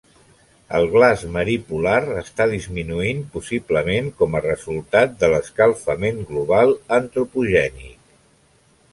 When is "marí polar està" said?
1.33-2.47